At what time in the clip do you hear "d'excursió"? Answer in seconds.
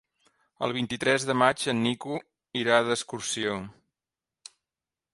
2.91-3.63